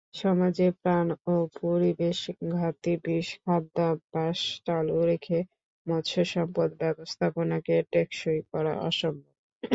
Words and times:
সমাজে 0.15 0.67
প্রাণ 0.81 1.07
ও 1.27 1.33
পরিবেশঘাতী 1.59 2.93
খাদ্যাভ্যাস 3.35 4.37
চালু 4.65 4.97
রেখে 5.09 5.39
মৎস্যসম্পদ 5.87 6.69
ব্যবস্থাপনাকে 6.81 7.75
টেকসই 7.93 8.39
করা 8.51 8.73
অসম্ভব। 8.87 9.33